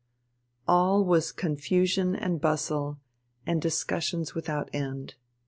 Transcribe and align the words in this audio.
All 0.67 1.05
was 1.05 1.31
confusion 1.31 2.15
and 2.15 2.41
bustle, 2.41 2.99
and 3.45 3.61
discussions 3.61 4.33
without 4.33 4.67
end. 4.73 5.13